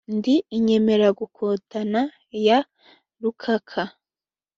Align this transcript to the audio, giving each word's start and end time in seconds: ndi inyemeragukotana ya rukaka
ndi 0.15 0.35
inyemeragukotana 0.57 2.01
ya 2.47 2.59
rukaka 3.21 3.81